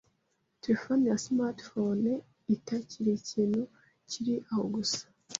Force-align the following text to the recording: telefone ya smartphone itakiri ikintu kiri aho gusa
telefone 0.63 1.03
ya 1.11 1.17
smartphone 1.25 2.09
itakiri 2.55 3.11
ikintu 3.21 3.61
kiri 4.09 4.35
aho 4.49 4.63
gusa 4.75 5.03